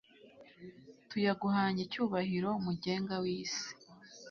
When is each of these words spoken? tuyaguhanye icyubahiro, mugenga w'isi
tuyaguhanye 1.09 1.81
icyubahiro, 1.83 2.49
mugenga 2.65 3.15
w'isi 3.23 3.69